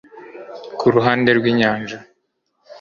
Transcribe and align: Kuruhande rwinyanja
Kuruhande 0.79 1.29
rwinyanja 1.37 1.97